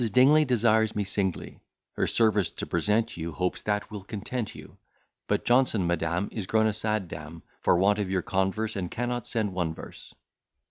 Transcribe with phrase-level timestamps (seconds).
[0.11, 1.59] Dingley desires me singly
[1.91, 4.77] Her service to present you; hopes that will content you;
[5.27, 9.27] But Johnson madam is grown a sad dame, For want of your converse, and cannot
[9.27, 10.11] send one verse.